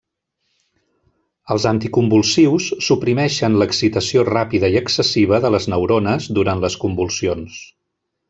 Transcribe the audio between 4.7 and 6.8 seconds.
i excessiva de les neurones durant les